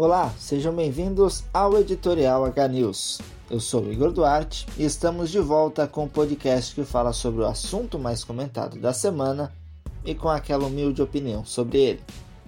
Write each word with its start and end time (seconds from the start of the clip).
Olá, 0.00 0.32
sejam 0.38 0.72
bem-vindos 0.72 1.42
ao 1.52 1.76
Editorial 1.76 2.44
H 2.44 2.68
News. 2.68 3.18
Eu 3.50 3.58
sou 3.58 3.92
Igor 3.92 4.12
Duarte 4.12 4.64
e 4.78 4.84
estamos 4.84 5.28
de 5.28 5.40
volta 5.40 5.88
com 5.88 6.04
o 6.04 6.08
podcast 6.08 6.72
que 6.72 6.84
fala 6.84 7.12
sobre 7.12 7.42
o 7.42 7.46
assunto 7.46 7.98
mais 7.98 8.22
comentado 8.22 8.78
da 8.78 8.92
semana 8.92 9.52
e 10.04 10.14
com 10.14 10.28
aquela 10.28 10.66
humilde 10.66 11.02
opinião 11.02 11.44
sobre 11.44 11.78
ele. 11.78 12.00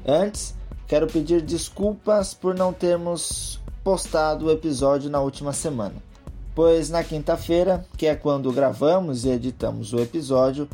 Antes, 0.07 0.55
quero 0.87 1.09
pedir 1.09 1.43
desculpas 1.43 2.33
por 2.33 2.55
não 2.55 2.73
termos 2.73 3.59
postado 3.83 4.47
o 4.47 4.53
episódio 4.53 5.11
na 5.11 5.21
última 5.21 5.53
semana, 5.53 5.97
pois 6.55 6.89
na 6.89 7.03
quinta-feira, 7.03 7.85
que 7.97 8.07
é 8.07 8.15
quando 8.15 8.53
gravamos 8.53 9.25
e 9.25 9.29
editamos 9.29 9.93
o 9.93 9.99
episódio, 9.99 10.69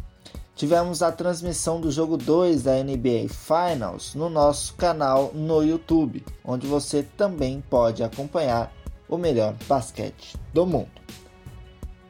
tivemos 0.57 1.03
a 1.03 1.13
transmissão 1.13 1.79
do 1.79 1.91
jogo 1.91 2.17
2 2.17 2.63
da 2.63 2.83
NBA 2.83 3.29
Finals 3.29 4.15
no 4.15 4.31
nosso 4.31 4.75
canal 4.75 5.31
no 5.35 5.63
YouTube, 5.63 6.25
onde 6.43 6.67
você 6.67 7.03
também 7.03 7.63
pode 7.69 8.03
acompanhar 8.03 8.73
o 9.07 9.19
melhor 9.19 9.55
basquete 9.69 10.35
do 10.55 10.65
mundo. 10.65 10.91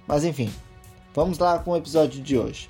Mas 0.06 0.24
enfim, 0.24 0.50
vamos 1.12 1.38
lá 1.38 1.58
com 1.58 1.72
o 1.72 1.76
episódio 1.76 2.22
de 2.22 2.38
hoje. 2.38 2.68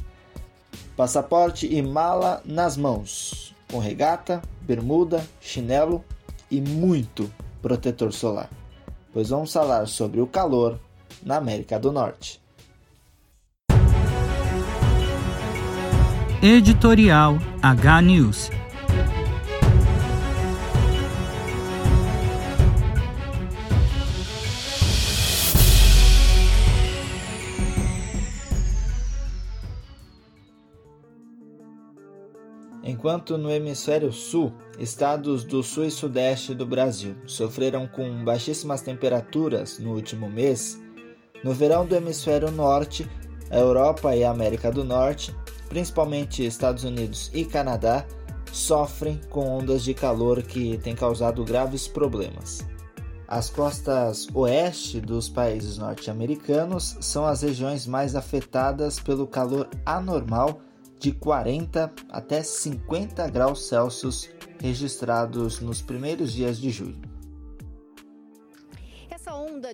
Passaporte 0.97 1.67
e 1.67 1.83
mala 1.83 2.41
nas 2.47 2.75
mãos, 2.75 3.55
com 3.71 3.79
regata, 3.79 4.41
bermuda, 4.63 5.25
chinelo 5.43 6.03
e 6.51 6.59
muito 6.59 7.31
protetor 7.61 8.15
solar, 8.15 8.49
pois 9.13 9.29
vamos 9.29 9.53
falar 9.53 9.87
sobre 9.87 10.23
o 10.23 10.27
calor 10.27 10.81
na 11.23 11.37
América 11.37 11.79
do 11.79 11.93
Norte. 11.93 12.46
Editorial 16.43 17.39
H 17.63 18.03
News. 18.03 18.51
Enquanto 32.85 33.39
no 33.39 33.51
hemisfério 33.51 34.13
sul, 34.13 34.53
estados 34.79 35.43
do 35.43 35.63
sul 35.63 35.87
e 35.87 35.91
sudeste 35.91 36.55
do 36.55 36.67
Brasil 36.67 37.17
sofreram 37.27 37.87
com 37.87 38.23
baixíssimas 38.23 38.83
temperaturas 38.83 39.79
no 39.79 39.95
último 39.95 40.29
mês, 40.29 40.79
no 41.43 41.55
verão 41.55 41.87
do 41.87 41.97
hemisfério 41.97 42.51
norte, 42.51 43.09
a 43.51 43.57
Europa 43.57 44.15
e 44.15 44.23
a 44.23 44.31
América 44.31 44.71
do 44.71 44.85
Norte 44.85 45.35
principalmente 45.69 46.45
Estados 46.45 46.85
Unidos 46.85 47.31
e 47.35 47.45
Canadá, 47.45 48.05
sofrem 48.53 49.21
com 49.29 49.59
ondas 49.59 49.83
de 49.83 49.93
calor 49.93 50.43
que 50.43 50.79
têm 50.79 50.95
causado 50.95 51.45
graves 51.45 51.87
problemas. 51.89 52.65
As 53.29 53.51
costas 53.51 54.29
oeste 54.33 55.01
dos 55.01 55.29
países 55.29 55.79
norte-americanos 55.79 56.97
são 57.01 57.27
as 57.27 57.43
regiões 57.43 57.87
mais 57.87 58.15
afetadas 58.15 59.01
pelo 59.01 59.27
calor 59.27 59.69
anormal 59.85 60.61
de 60.99 61.13
40 61.13 61.93
até 62.09 62.43
50 62.43 63.29
graus 63.29 63.67
Celsius 63.67 64.31
registrados 64.61 65.61
nos 65.61 65.83
primeiros 65.83 66.33
dias 66.33 66.59
de 66.59 66.71
julho 66.71 67.16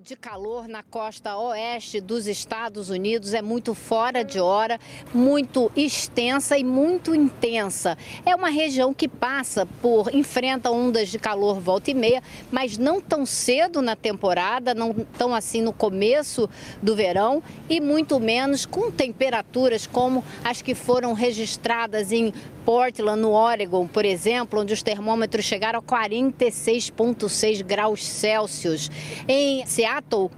de 0.02 0.16
calor 0.16 0.66
na 0.66 0.82
costa 0.82 1.36
oeste 1.36 2.00
dos 2.00 2.26
Estados 2.26 2.90
Unidos 2.90 3.34
é 3.34 3.40
muito 3.40 3.72
fora 3.72 4.24
de 4.24 4.40
hora, 4.40 4.80
muito 5.14 5.70
extensa 5.76 6.58
e 6.58 6.64
muito 6.64 7.14
intensa. 7.14 7.96
É 8.26 8.34
uma 8.34 8.48
região 8.48 8.92
que 8.92 9.06
passa 9.06 9.64
por, 9.80 10.12
enfrenta 10.12 10.72
ondas 10.72 11.08
de 11.08 11.20
calor 11.20 11.60
volta 11.60 11.92
e 11.92 11.94
meia, 11.94 12.20
mas 12.50 12.76
não 12.76 13.00
tão 13.00 13.24
cedo 13.24 13.80
na 13.80 13.94
temporada, 13.94 14.74
não 14.74 14.92
tão 14.92 15.32
assim 15.32 15.62
no 15.62 15.72
começo 15.72 16.50
do 16.82 16.96
verão 16.96 17.40
e 17.70 17.80
muito 17.80 18.18
menos 18.18 18.66
com 18.66 18.90
temperaturas 18.90 19.86
como 19.86 20.24
as 20.42 20.60
que 20.60 20.74
foram 20.74 21.12
registradas 21.12 22.10
em 22.10 22.32
Portland, 22.64 23.20
no 23.20 23.32
Oregon, 23.32 23.86
por 23.86 24.04
exemplo, 24.04 24.60
onde 24.60 24.72
os 24.72 24.82
termômetros 24.82 25.44
chegaram 25.44 25.80
a 25.80 25.82
46,6 25.82 27.62
graus 27.64 28.06
Celsius. 28.06 28.90
Em 29.26 29.66
Seattle, 29.66 29.91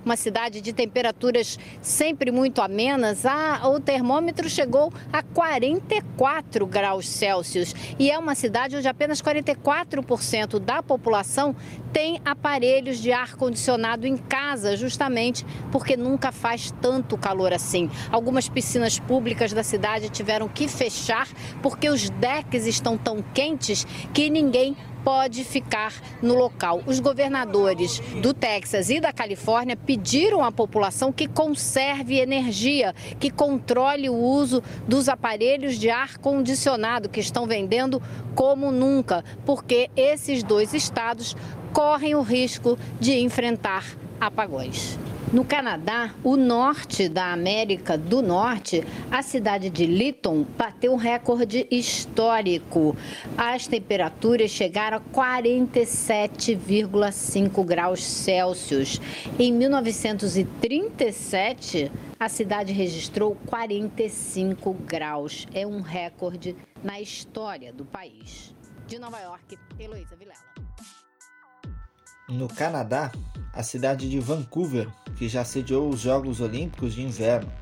uma 0.05 0.17
cidade 0.17 0.61
de 0.61 0.73
temperaturas 0.73 1.59
sempre 1.81 2.31
muito 2.31 2.61
amenas, 2.61 3.25
a, 3.25 3.69
o 3.69 3.79
termômetro 3.79 4.49
chegou 4.49 4.93
a 5.13 5.23
44 5.23 6.67
graus 6.67 7.09
Celsius. 7.09 7.75
E 7.99 8.11
é 8.11 8.19
uma 8.19 8.35
cidade 8.35 8.77
onde 8.77 8.89
apenas 8.89 9.23
44% 9.23 10.59
da 10.59 10.83
população 10.83 11.55
tem 11.93 12.21
aparelhos 12.25 12.99
de 12.99 13.13
ar-condicionado 13.13 14.07
em 14.07 14.17
casa, 14.17 14.77
justamente 14.77 15.47
porque 15.71 15.97
nunca 15.97 16.33
faz 16.33 16.73
tanto 16.81 17.17
calor 17.17 17.53
assim. 17.53 17.89
Algumas 18.11 18.49
piscinas 18.49 18.99
públicas 18.99 19.53
da 19.53 19.63
cidade 19.63 20.09
tiveram 20.09 20.49
que 20.49 20.67
fechar 20.67 21.29
porque 21.63 21.89
os 21.89 22.11
decks 22.11 22.67
estão 22.67 22.99
tão 22.99 23.23
quentes 23.23 23.87
que 24.13 24.29
ninguém 24.29 24.77
pode 25.05 25.45
ficar 25.45 25.93
no 26.23 26.35
local. 26.35 26.83
Os 26.87 26.99
governadores 26.99 28.01
do 28.23 28.33
Texas 28.33 28.89
e 28.89 28.99
da 28.99 29.13
Califórnia 29.13 29.77
pediram 29.77 30.43
à 30.43 30.51
população 30.51 31.13
que 31.13 31.29
conserve 31.29 32.19
energia, 32.19 32.95
que 33.21 33.31
controle 33.31 34.09
o 34.09 34.17
uso 34.17 34.63
dos 34.89 35.09
aparelhos 35.09 35.79
de 35.79 35.91
ar 35.91 36.17
condicionado 36.19 37.09
que 37.09 37.21
estão 37.21 37.47
vendendo 37.47 38.03
como 38.35 38.73
nunca, 38.73 39.23
porque 39.45 39.91
esses 39.95 40.43
dois 40.43 40.73
estados 40.73 41.37
correm 41.73 42.15
o 42.15 42.23
risco 42.23 42.79
de 42.99 43.19
enfrentar 43.19 43.85
apagões. 44.21 44.99
No 45.34 45.45
Canadá, 45.45 46.15
o 46.22 46.37
norte 46.37 47.09
da 47.09 47.33
América 47.33 47.99
do 47.99 48.22
Norte, 48.22 48.84
a 49.11 49.21
cidade 49.21 49.69
de 49.69 49.84
Lytton 49.84 50.47
bateu 50.56 50.93
um 50.93 50.97
recorde 50.97 51.67
histórico. 51.72 52.97
As 53.37 53.67
temperaturas 53.67 54.53
chegaram 54.53 54.99
a 54.99 55.00
47,5 55.00 57.65
graus 57.65 58.05
Celsius. 58.05 59.00
Em 59.37 59.53
1937, 59.53 61.91
a 62.21 62.28
cidade 62.28 62.73
registrou 62.73 63.37
45 63.47 64.73
graus. 64.73 65.49
É 65.53 65.67
um 65.67 65.81
recorde 65.81 66.55
na 66.81 67.00
história 67.00 67.73
do 67.73 67.84
país. 67.84 68.55
De 68.87 69.00
Nova 69.00 69.19
York, 69.19 69.59
Heloísa 69.81 70.15
Vilela. 70.15 70.64
No 72.29 72.49
Canadá, 72.49 73.12
a 73.53 73.62
cidade 73.62 74.09
de 74.09 74.19
Vancouver, 74.19 74.89
que 75.17 75.29
já 75.29 75.45
sediou 75.45 75.91
os 75.91 76.01
Jogos 76.01 76.41
Olímpicos 76.41 76.95
de 76.95 77.03
Inverno 77.03 77.53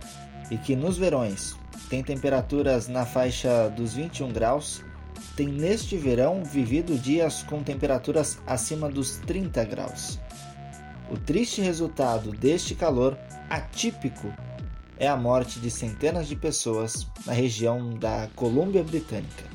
e 0.53 0.57
que 0.57 0.77
nos 0.77 0.97
verões 0.97 1.57
tem 1.91 2.01
temperaturas 2.01 2.87
na 2.87 3.05
faixa 3.05 3.69
dos 3.71 3.95
21 3.95 4.33
graus, 4.33 4.85
tem 5.35 5.49
neste 5.49 5.97
verão 5.97 6.45
vivido 6.45 6.97
dias 6.97 7.43
com 7.43 7.61
temperaturas 7.61 8.39
acima 8.47 8.89
dos 8.89 9.17
30 9.17 9.65
graus. 9.65 10.21
O 11.11 11.19
triste 11.19 11.61
resultado 11.61 12.31
deste 12.31 12.77
calor 12.77 13.19
atípico 13.51 14.33
é 14.97 15.09
a 15.09 15.17
morte 15.17 15.59
de 15.59 15.73
centenas 15.73 16.29
de 16.29 16.37
pessoas 16.37 17.05
na 17.27 17.33
região 17.33 17.91
da 17.91 18.29
Colômbia 18.37 18.85
Britânica 18.85 19.52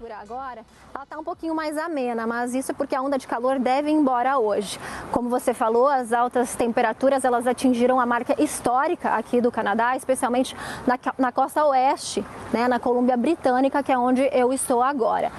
temperatura 0.00 0.16
agora, 0.16 0.64
ela 0.94 1.04
está 1.04 1.18
um 1.18 1.24
pouquinho 1.24 1.54
mais 1.54 1.76
amena, 1.76 2.26
mas 2.26 2.54
isso 2.54 2.72
porque 2.72 2.94
a 2.94 3.02
onda 3.02 3.18
de 3.18 3.26
calor 3.26 3.58
deve 3.58 3.90
ir 3.90 3.94
embora 3.94 4.38
hoje. 4.38 4.80
Como 5.12 5.28
você 5.28 5.52
falou, 5.52 5.88
as 5.88 6.12
altas 6.12 6.54
temperaturas 6.54 7.24
elas 7.24 7.46
atingiram 7.46 8.00
a 8.00 8.06
marca 8.06 8.34
histórica 8.42 9.10
aqui 9.10 9.40
do 9.40 9.52
Canadá, 9.52 9.94
especialmente 9.96 10.56
na, 10.86 10.98
na 11.18 11.30
costa 11.30 11.64
oeste, 11.66 12.24
né, 12.52 12.66
na 12.66 12.80
Colômbia 12.80 13.16
Britânica, 13.16 13.82
que 13.82 13.92
é 13.92 13.98
onde 13.98 14.28
eu 14.32 14.52
estou 14.52 14.82
agora. 14.82 15.30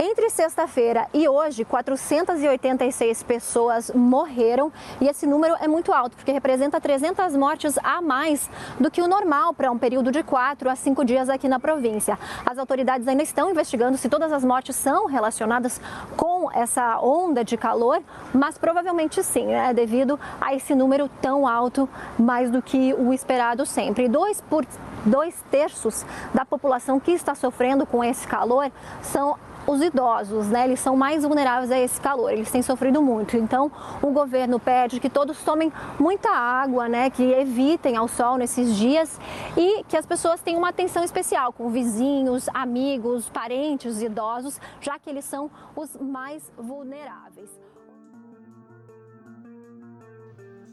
Entre 0.00 0.28
sexta-feira 0.28 1.06
e 1.14 1.28
hoje, 1.28 1.64
486 1.64 3.22
pessoas 3.22 3.92
morreram 3.94 4.72
e 5.00 5.06
esse 5.06 5.24
número 5.24 5.54
é 5.60 5.68
muito 5.68 5.92
alto, 5.92 6.16
porque 6.16 6.32
representa 6.32 6.80
300 6.80 7.36
mortes 7.36 7.78
a 7.80 8.02
mais 8.02 8.50
do 8.80 8.90
que 8.90 9.00
o 9.00 9.06
normal 9.06 9.54
para 9.54 9.70
um 9.70 9.78
período 9.78 10.10
de 10.10 10.24
4 10.24 10.68
a 10.68 10.74
5 10.74 11.04
dias 11.04 11.28
aqui 11.28 11.48
na 11.48 11.60
província. 11.60 12.18
As 12.44 12.58
autoridades 12.58 13.06
ainda 13.06 13.22
estão 13.22 13.48
investigando 13.48 13.96
se 13.96 14.08
todas 14.08 14.32
as 14.32 14.44
mortes 14.44 14.74
são 14.74 15.06
relacionadas 15.06 15.80
com 16.16 16.50
essa 16.50 16.98
onda 16.98 17.44
de 17.44 17.56
calor, 17.56 18.02
mas 18.32 18.58
provavelmente 18.58 19.22
sim, 19.22 19.46
né, 19.46 19.72
devido 19.72 20.18
a 20.40 20.52
esse 20.56 20.74
número 20.74 21.08
tão 21.22 21.46
alto, 21.46 21.88
mais 22.18 22.50
do 22.50 22.60
que 22.60 22.92
o 22.94 23.12
esperado 23.12 23.64
sempre. 23.64 24.08
Dois, 24.08 24.40
por, 24.40 24.66
dois 25.06 25.40
terços 25.52 26.04
da 26.34 26.44
população 26.44 26.98
que 26.98 27.12
está 27.12 27.32
sofrendo 27.36 27.86
com 27.86 28.02
esse 28.02 28.26
calor 28.26 28.72
são 29.00 29.36
os 29.66 29.82
idosos, 29.82 30.48
né? 30.48 30.64
Eles 30.64 30.80
são 30.80 30.96
mais 30.96 31.22
vulneráveis 31.22 31.70
a 31.70 31.78
esse 31.78 32.00
calor, 32.00 32.32
eles 32.32 32.50
têm 32.50 32.62
sofrido 32.62 33.02
muito. 33.02 33.36
Então, 33.36 33.70
o 34.02 34.10
governo 34.10 34.58
pede 34.58 35.00
que 35.00 35.08
todos 35.08 35.42
tomem 35.42 35.72
muita 35.98 36.30
água, 36.30 36.88
né? 36.88 37.10
Que 37.10 37.22
evitem 37.22 37.96
ao 37.96 38.08
sol 38.08 38.36
nesses 38.36 38.76
dias 38.76 39.18
e 39.56 39.84
que 39.84 39.96
as 39.96 40.06
pessoas 40.06 40.40
tenham 40.40 40.58
uma 40.58 40.68
atenção 40.68 41.02
especial 41.04 41.52
com 41.52 41.70
vizinhos, 41.70 42.48
amigos, 42.52 43.28
parentes 43.28 44.02
idosos, 44.02 44.60
já 44.80 44.98
que 44.98 45.10
eles 45.10 45.24
são 45.24 45.50
os 45.76 45.96
mais 45.96 46.52
vulneráveis. 46.58 47.50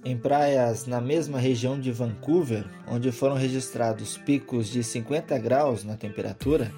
Em 0.03 0.17
praias 0.17 0.87
na 0.87 0.99
mesma 0.99 1.37
região 1.37 1.79
de 1.79 1.91
Vancouver, 1.91 2.65
onde 2.87 3.11
foram 3.11 3.35
registrados 3.35 4.17
picos 4.17 4.67
de 4.67 4.83
50 4.83 5.37
graus 5.37 5.83
na 5.83 5.95
temperatura, 5.95 6.71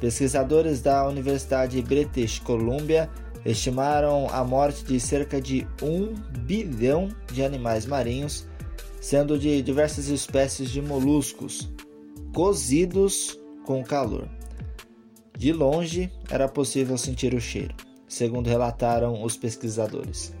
pesquisadores 0.00 0.80
da 0.80 1.06
Universidade 1.06 1.80
British 1.82 2.38
Columbia 2.38 3.10
estimaram 3.44 4.26
a 4.30 4.42
morte 4.42 4.84
de 4.84 4.98
cerca 4.98 5.40
de 5.40 5.66
1 5.82 6.14
bilhão 6.40 7.08
de 7.32 7.44
animais 7.44 7.86
marinhos, 7.86 8.46
sendo 9.00 9.38
de 9.38 9.60
diversas 9.62 10.08
espécies 10.08 10.70
de 10.70 10.80
moluscos, 10.80 11.70
cozidos 12.34 13.38
com 13.64 13.82
calor. 13.82 14.28
De 15.36 15.52
longe 15.52 16.10
era 16.30 16.48
possível 16.48 16.96
sentir 16.96 17.34
o 17.34 17.40
cheiro, 17.40 17.74
segundo 18.08 18.48
relataram 18.48 19.22
os 19.22 19.36
pesquisadores. 19.36 20.32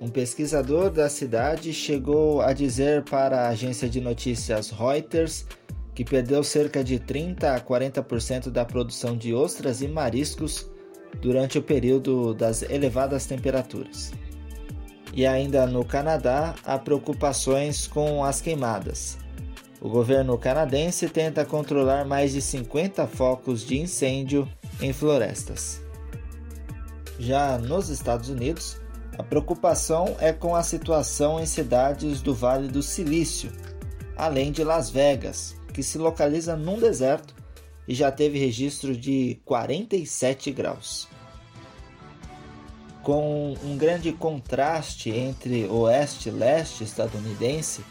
Um 0.00 0.08
pesquisador 0.08 0.90
da 0.90 1.08
cidade 1.08 1.72
chegou 1.72 2.40
a 2.40 2.52
dizer 2.52 3.04
para 3.04 3.42
a 3.42 3.48
agência 3.50 3.88
de 3.88 4.00
notícias 4.00 4.70
Reuters 4.70 5.46
que 5.94 6.04
perdeu 6.04 6.42
cerca 6.42 6.82
de 6.82 6.98
30 6.98 7.54
a 7.54 7.60
40% 7.60 8.50
da 8.50 8.64
produção 8.64 9.16
de 9.16 9.34
ostras 9.34 9.82
e 9.82 9.88
mariscos 9.88 10.70
durante 11.20 11.58
o 11.58 11.62
período 11.62 12.34
das 12.34 12.62
elevadas 12.62 13.26
temperaturas. 13.26 14.12
E 15.12 15.26
ainda 15.26 15.66
no 15.66 15.84
Canadá, 15.84 16.54
há 16.64 16.78
preocupações 16.78 17.86
com 17.86 18.24
as 18.24 18.40
queimadas. 18.40 19.18
O 19.80 19.88
governo 19.88 20.38
canadense 20.38 21.08
tenta 21.08 21.44
controlar 21.44 22.04
mais 22.06 22.32
de 22.32 22.40
50 22.40 23.06
focos 23.06 23.66
de 23.66 23.78
incêndio 23.78 24.48
em 24.80 24.92
florestas. 24.92 25.82
Já 27.18 27.58
nos 27.58 27.88
Estados 27.90 28.30
Unidos, 28.30 28.80
a 29.18 29.22
preocupação 29.22 30.16
é 30.18 30.32
com 30.32 30.56
a 30.56 30.62
situação 30.62 31.38
em 31.38 31.46
cidades 31.46 32.22
do 32.22 32.34
Vale 32.34 32.68
do 32.68 32.82
Silício, 32.82 33.50
além 34.16 34.50
de 34.50 34.64
Las 34.64 34.88
Vegas, 34.88 35.54
que 35.72 35.82
se 35.82 35.98
localiza 35.98 36.56
num 36.56 36.78
deserto 36.78 37.34
e 37.86 37.94
já 37.94 38.12
teve 38.12 38.38
registro 38.38 38.96
de 38.96 39.40
47 39.44 40.52
graus. 40.52 41.08
Com 43.02 43.54
um 43.64 43.76
grande 43.76 44.12
contraste 44.12 45.10
entre 45.10 45.66
oeste 45.66 46.28
e 46.28 46.32
leste 46.32 46.84
estadunidense, 46.84 47.84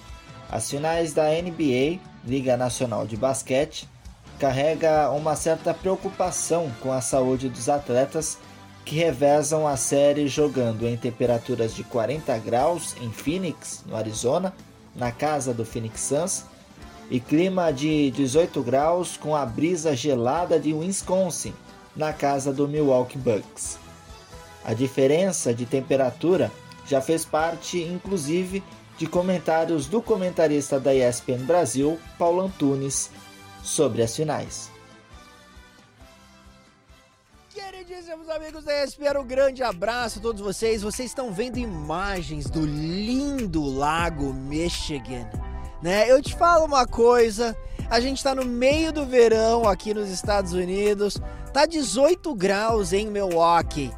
as 0.50 0.69
finais 0.69 1.13
da 1.13 1.25
NBA, 1.30 2.00
Liga 2.25 2.56
Nacional 2.56 3.06
de 3.06 3.18
Basquete, 3.18 3.89
carrega 4.39 5.12
uma 5.12 5.36
certa 5.36 5.74
preocupação 5.74 6.72
com 6.81 6.92
a 6.92 7.01
saúde 7.01 7.50
dos 7.50 7.69
atletas 7.69 8.38
que 8.83 8.95
revezam 8.95 9.68
a 9.68 9.78
série 9.78 10.28
jogando 10.28 10.88
em 10.88 10.98
temperaturas 10.98 11.75
de 11.75 11.83
40 11.83 12.38
graus 12.39 12.95
em 13.01 13.12
Phoenix, 13.12 13.83
no 13.86 13.95
Arizona, 13.95 14.54
na 14.95 15.12
casa 15.12 15.54
do 15.54 15.63
Phoenix 15.63 16.01
Suns, 16.01 16.45
e 17.12 17.19
clima 17.19 17.74
de 17.74 18.10
18 18.12 18.63
graus 18.63 19.18
com 19.18 19.36
a 19.36 19.46
brisa 19.46 19.94
gelada 19.94 20.58
de 20.58 20.74
Wisconsin, 20.74 21.54
na 21.94 22.13
casa 22.13 22.54
do 22.54 22.69
Milwaukee 22.69 23.18
Bucks. 23.18 23.78
A 24.63 24.74
diferença 24.74 25.54
de 25.54 25.66
temperatura 25.66 26.50
já 26.88 27.02
fez 27.02 27.25
parte, 27.25 27.81
inclusive, 27.81 28.63
de 28.98 29.08
comentários 29.08 29.88
do 29.88 30.02
comentarista 30.02 30.80
da 30.80 30.96
ESPN 30.96 31.44
Brasil, 31.46 32.00
Paulo 32.18 32.42
Antunes, 32.42 33.10
sobre 33.62 34.02
as 34.02 34.16
finais. 34.16 34.72
Queridíssimos 37.54 38.30
amigos 38.30 38.64
da 38.64 38.86
ESPN, 38.86 39.19
um 39.19 39.28
grande 39.28 39.62
abraço 39.64 40.19
a 40.19 40.22
todos 40.22 40.42
vocês. 40.42 40.81
Vocês 40.81 41.10
estão 41.10 41.34
vendo 41.34 41.57
imagens 41.57 42.50
do 42.50 42.66
lindo 42.66 43.66
lago 43.66 44.34
Michigan, 44.34 45.30
né? 45.81 46.10
Eu 46.10 46.22
te 46.22 46.36
falo 46.36 46.66
uma 46.66 46.86
coisa, 46.86 47.56
a 47.89 48.00
gente 48.00 48.18
está 48.18 48.36
no 48.36 48.45
meio 48.45 48.92
do 48.94 49.06
verão 49.06 49.68
aqui 49.68 49.94
nos 49.94 50.10
Estados 50.10 50.54
Unidos, 50.54 51.18
tá 51.54 51.66
18 51.66 52.33
graus 52.36 52.94
em 52.94 53.07
Milwaukee. 53.07 53.92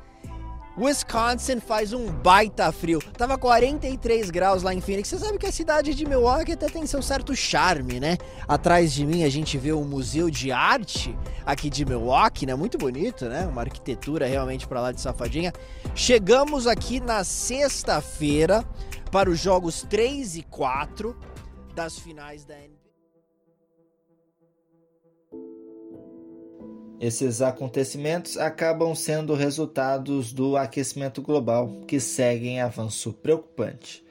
Wisconsin 0.76 1.60
faz 1.60 1.94
um 1.94 2.08
baita 2.08 2.72
frio. 2.72 3.00
Tava 3.16 3.38
43 3.38 4.32
graus 4.32 4.64
lá 4.64 4.74
em 4.74 4.82
Phoenix. 4.82 5.08
Você 5.08 5.20
sabe 5.20 5.38
que 5.38 5.46
a 5.46 5.52
cidade 5.52 5.94
de 5.94 6.04
Milwaukee 6.04 6.54
até 6.54 6.68
tem 6.68 6.86
seu 6.88 7.02
certo 7.02 7.36
charme, 7.36 8.00
né? 8.00 8.18
Atrás 8.48 8.92
de 8.92 9.06
mim 9.06 9.24
a 9.24 9.30
gente 9.30 9.56
vê 9.56 9.72
o 9.72 9.82
Museu 9.82 10.32
de 10.32 10.52
Arte 10.52 11.16
aqui 11.46 11.70
de 11.70 11.86
Milwaukee, 11.86 12.48
né? 12.48 12.56
Muito 12.56 12.80
bonito, 12.80 13.26
né? 13.26 13.46
Uma 13.46 13.62
arquitetura 13.62 14.26
realmente 14.26 14.68
para 14.68 14.82
lá 14.82 14.92
de 14.92 15.00
safadinha. 15.00 15.54
Chegamos 15.94 16.66
aqui 16.66 17.00
na 17.00 17.24
sexta-feira 17.24 18.66
para 19.12 19.30
os 19.30 19.40
jogos 19.40 19.86
3 19.88 20.38
e 20.38 20.42
4 20.42 21.16
das 21.74 21.98
finais 21.98 22.46
da 22.46 22.56
NBA. 22.56 22.84
Esses 27.00 27.42
acontecimentos 27.42 28.38
acabam 28.38 28.96
sendo 28.96 29.34
resultados 29.34 30.32
do 30.32 30.56
aquecimento 30.56 31.22
global, 31.22 31.82
que 31.86 32.00
segue 32.00 32.48
em 32.48 32.62
avanço 32.62 33.12
preocupante. 33.12 34.04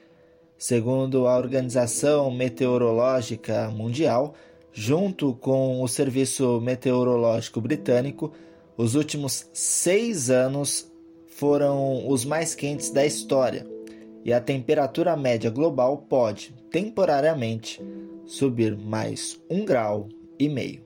Segundo 0.57 1.27
a 1.27 1.35
Organização 1.35 2.29
Meteorológica 2.29 3.69
Mundial, 3.71 4.35
junto 4.71 5.33
com 5.33 5.81
o 5.81 5.87
Serviço 5.87 6.61
Meteorológico 6.61 7.59
Britânico, 7.59 8.31
os 8.77 8.93
últimos 8.93 9.49
seis 9.53 10.29
anos 10.29 10.91
foram 11.27 12.07
os 12.07 12.23
mais 12.23 12.53
quentes 12.53 12.91
da 12.91 13.05
história 13.05 13.72
e 14.23 14.31
a 14.31 14.39
temperatura 14.39 15.15
média 15.17 15.49
global 15.49 15.97
pode, 15.97 16.53
temporariamente, 16.71 17.81
subir 18.25 18.77
mais 18.77 19.39
um 19.49 19.65
grau 19.65 20.07
e 20.39 20.47
meio. 20.47 20.83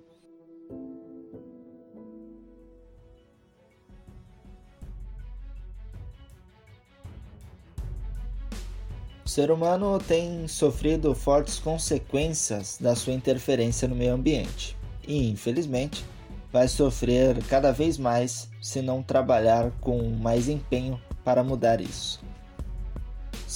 O 9.24 9.30
ser 9.30 9.52
humano 9.52 10.00
tem 10.00 10.48
sofrido 10.48 11.14
fortes 11.14 11.60
consequências 11.60 12.78
da 12.80 12.96
sua 12.96 13.14
interferência 13.14 13.88
no 13.88 13.96
meio 13.96 14.14
ambiente 14.14 14.76
e, 15.08 15.30
infelizmente, 15.30 16.04
vai 16.52 16.68
sofrer 16.68 17.38
cada 17.44 17.72
vez 17.72 17.98
mais 17.98 18.50
se 18.62 18.82
não 18.82 19.04
trabalhar 19.04 19.70
com 19.82 20.02
mais 20.10 20.48
empenho 20.48 21.00
para 21.24 21.44
mudar 21.44 21.82
isso. 21.82 22.27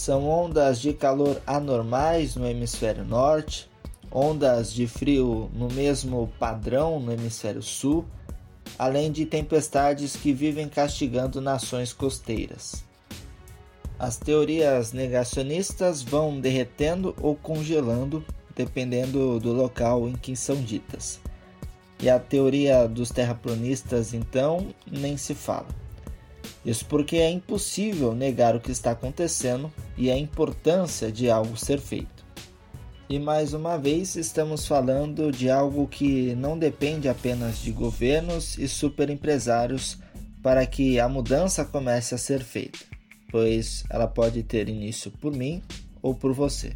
São 0.01 0.27
ondas 0.27 0.81
de 0.81 0.93
calor 0.93 1.39
anormais 1.45 2.35
no 2.35 2.47
hemisfério 2.47 3.05
norte, 3.05 3.69
ondas 4.11 4.73
de 4.73 4.87
frio 4.87 5.47
no 5.53 5.67
mesmo 5.67 6.27
padrão 6.39 6.99
no 6.99 7.11
hemisfério 7.11 7.61
sul, 7.61 8.03
além 8.79 9.11
de 9.11 9.27
tempestades 9.27 10.15
que 10.15 10.33
vivem 10.33 10.67
castigando 10.67 11.39
nações 11.39 11.93
costeiras. 11.93 12.83
As 13.99 14.17
teorias 14.17 14.91
negacionistas 14.91 16.01
vão 16.01 16.39
derretendo 16.39 17.15
ou 17.21 17.35
congelando, 17.35 18.25
dependendo 18.55 19.39
do 19.39 19.53
local 19.53 20.09
em 20.09 20.13
que 20.13 20.35
são 20.35 20.55
ditas. 20.55 21.19
E 22.01 22.09
a 22.09 22.19
teoria 22.19 22.87
dos 22.87 23.11
terraplanistas, 23.11 24.15
então, 24.15 24.73
nem 24.91 25.15
se 25.15 25.35
fala. 25.35 25.80
Isso 26.65 26.85
porque 26.85 27.17
é 27.17 27.29
impossível 27.29 28.13
negar 28.13 28.55
o 28.55 28.59
que 28.59 28.71
está 28.71 28.91
acontecendo 28.91 29.71
e 29.97 30.11
a 30.11 30.17
importância 30.17 31.11
de 31.11 31.29
algo 31.29 31.57
ser 31.57 31.79
feito. 31.79 32.23
E 33.09 33.19
mais 33.19 33.53
uma 33.53 33.77
vez 33.77 34.15
estamos 34.15 34.67
falando 34.67 35.31
de 35.31 35.49
algo 35.49 35.87
que 35.87 36.33
não 36.35 36.57
depende 36.57 37.09
apenas 37.09 37.57
de 37.57 37.71
governos 37.71 38.57
e 38.57 38.67
superempresários 38.67 39.97
para 40.41 40.65
que 40.65 40.99
a 40.99 41.09
mudança 41.09 41.65
comece 41.65 42.15
a 42.15 42.17
ser 42.17 42.43
feita 42.43 42.91
pois 43.31 43.85
ela 43.89 44.07
pode 44.07 44.43
ter 44.43 44.67
início 44.67 45.09
por 45.09 45.33
mim 45.33 45.63
ou 46.01 46.13
por 46.13 46.33
você. 46.33 46.75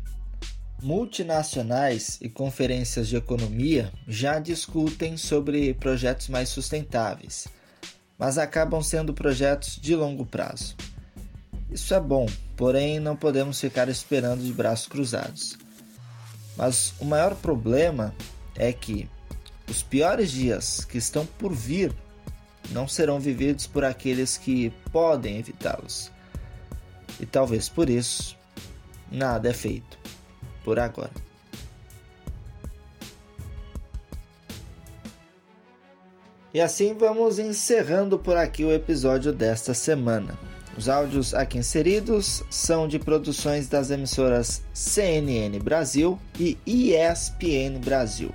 Multinacionais 0.81 2.17
e 2.21 2.29
conferências 2.29 3.07
de 3.07 3.15
economia 3.15 3.91
já 4.07 4.39
discutem 4.39 5.17
sobre 5.17 5.73
projetos 5.73 6.29
mais 6.29 6.49
sustentáveis, 6.49 7.47
mas 8.17 8.37
acabam 8.37 8.81
sendo 8.81 9.13
projetos 9.13 9.77
de 9.81 9.95
longo 9.95 10.25
prazo. 10.25 10.75
Isso 11.69 11.93
é 11.93 11.99
bom, 11.99 12.25
porém 12.55 12.99
não 12.99 13.15
podemos 13.15 13.59
ficar 13.59 13.89
esperando 13.89 14.43
de 14.43 14.53
braços 14.53 14.87
cruzados. 14.87 15.57
Mas 16.55 16.93
o 16.99 17.05
maior 17.05 17.35
problema 17.35 18.15
é 18.55 18.71
que 18.71 19.09
os 19.69 19.83
piores 19.83 20.31
dias 20.31 20.85
que 20.85 20.97
estão 20.97 21.25
por 21.25 21.53
vir 21.53 21.93
não 22.71 22.87
serão 22.87 23.19
vividos 23.19 23.67
por 23.67 23.83
aqueles 23.83 24.37
que 24.37 24.69
podem 24.91 25.37
evitá-los. 25.37 26.11
E 27.19 27.25
talvez 27.25 27.67
por 27.67 27.89
isso, 27.89 28.37
nada 29.11 29.49
é 29.49 29.53
feito 29.53 29.97
por 30.63 30.79
agora. 30.79 31.24
E 36.55 36.61
assim 36.61 36.93
vamos 36.93 37.37
encerrando 37.37 38.17
por 38.17 38.37
aqui 38.37 38.63
o 38.63 38.71
episódio 38.71 39.33
desta 39.33 39.73
semana. 39.73 40.39
Os 40.77 40.87
áudios 40.87 41.33
aqui 41.33 41.57
inseridos 41.57 42.45
são 42.49 42.87
de 42.87 42.97
produções 42.97 43.67
das 43.67 43.91
emissoras 43.91 44.63
CNN 44.73 45.59
Brasil 45.59 46.17
e 46.39 46.57
ESPN 46.65 47.77
Brasil. 47.83 48.31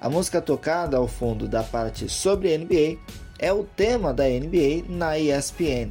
A 0.00 0.08
música 0.08 0.40
tocada 0.40 0.96
ao 0.96 1.06
fundo 1.06 1.46
da 1.46 1.62
parte 1.62 2.08
sobre 2.08 2.56
NBA 2.56 2.96
é 3.38 3.52
o 3.52 3.64
tema 3.64 4.14
da 4.14 4.24
NBA 4.24 4.86
na 4.88 5.18
ESPN. 5.18 5.90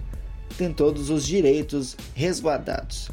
Tem 0.57 0.73
todos 0.73 1.11
os 1.11 1.27
direitos 1.27 1.95
resguardados. 2.15 3.11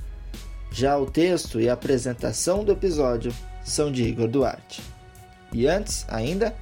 Já 0.70 0.96
o 0.96 1.04
texto 1.04 1.60
e 1.60 1.68
a 1.68 1.74
apresentação 1.74 2.64
do 2.64 2.72
episódio 2.72 3.30
são 3.62 3.92
de 3.92 4.04
Igor 4.04 4.26
Duarte. 4.26 4.80
E 5.52 5.66
antes, 5.66 6.06
ainda, 6.08 6.56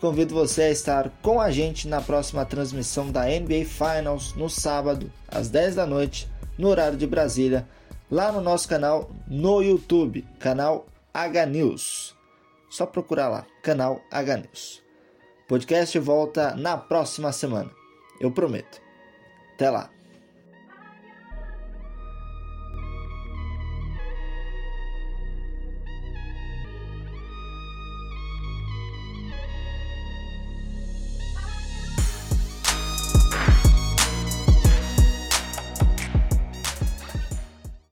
Convido 0.00 0.32
você 0.32 0.62
a 0.62 0.70
estar 0.70 1.10
com 1.20 1.40
a 1.40 1.50
gente 1.50 1.88
na 1.88 2.00
próxima 2.00 2.44
transmissão 2.44 3.10
da 3.10 3.24
NBA 3.24 3.64
Finals 3.64 4.32
no 4.34 4.48
sábado, 4.48 5.10
às 5.26 5.48
10 5.48 5.74
da 5.74 5.86
noite, 5.86 6.28
no 6.56 6.68
horário 6.68 6.96
de 6.96 7.04
Brasília, 7.04 7.68
lá 8.08 8.30
no 8.30 8.40
nosso 8.40 8.68
canal 8.68 9.10
no 9.26 9.60
YouTube, 9.60 10.24
canal 10.38 10.86
H 11.12 11.46
News. 11.46 12.16
Só 12.70 12.86
procurar 12.86 13.28
lá, 13.28 13.44
canal 13.60 14.00
H 14.08 14.36
News. 14.36 14.82
Podcast 15.48 15.98
volta 15.98 16.54
na 16.54 16.76
próxima 16.76 17.32
semana. 17.32 17.70
Eu 18.20 18.30
prometo. 18.30 18.80
Até 19.54 19.68
lá. 19.68 19.97